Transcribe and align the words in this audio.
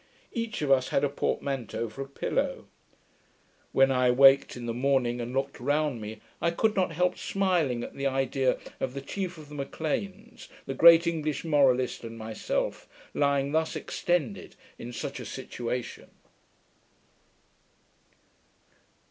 Each 0.31 0.63
of 0.63 0.71
us 0.71 0.87
had 0.89 1.03
a 1.03 1.09
portmanteau 1.09 1.87
for 1.87 2.01
a 2.01 2.07
pillow. 2.09 2.65
When 3.71 3.91
I 3.91 4.07
awaked 4.07 4.57
in 4.57 4.65
the 4.65 4.73
morning, 4.73 5.21
and 5.21 5.31
looked 5.31 5.59
round 5.59 6.01
me, 6.01 6.21
I 6.41 6.49
could 6.49 6.75
not 6.75 6.91
help 6.93 7.19
smiling 7.19 7.83
at 7.83 7.93
the 7.93 8.07
idea 8.07 8.57
of 8.79 8.95
the 8.95 9.01
Chief 9.01 9.37
of 9.37 9.47
the 9.47 9.53
M'Leans, 9.53 10.47
the 10.65 10.73
great 10.73 11.05
English 11.05 11.45
moralist, 11.45 12.03
and 12.03 12.17
myself, 12.17 12.89
lying 13.13 13.51
thus 13.51 13.75
extended 13.75 14.55
in 14.79 14.91
such 14.91 15.19
a 15.19 15.23
situation. 15.25 16.09